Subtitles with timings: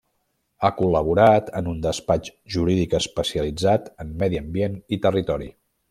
[0.61, 5.57] Ha col·laborat en un despatx jurídic especialitzat en Medi Ambient i Territori.